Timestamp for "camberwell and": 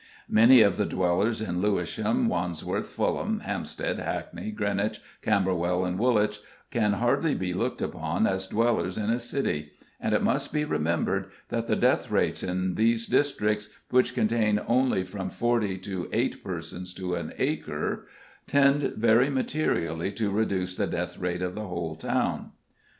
5.21-5.99